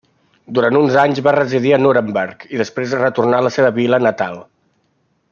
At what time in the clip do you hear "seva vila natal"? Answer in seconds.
3.57-4.41